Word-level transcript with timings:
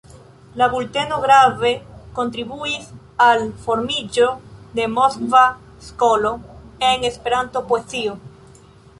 La 0.59 0.67
bulteno 0.71 1.17
grave 1.23 1.71
kontribuis 2.19 2.87
al 3.25 3.43
formiĝo 3.65 4.29
de 4.79 4.87
Moskva 4.93 5.41
skolo 5.89 6.31
en 6.89 7.05
Esperanto-poezio. 7.11 8.17